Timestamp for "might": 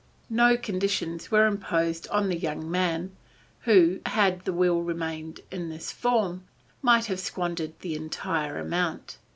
6.81-7.05